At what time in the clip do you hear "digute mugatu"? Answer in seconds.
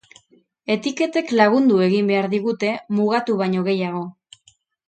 2.33-3.39